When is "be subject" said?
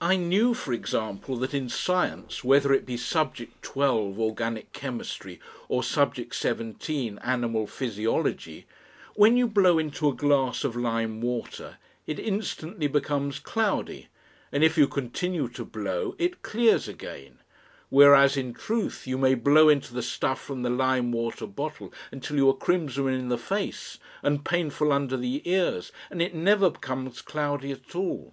2.86-3.62